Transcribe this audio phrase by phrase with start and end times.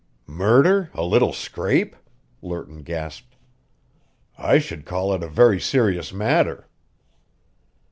[0.25, 1.95] "Murder, a little scrape?"
[2.41, 3.35] Lerton gasped.
[4.35, 6.67] "I should call it a very serious matter."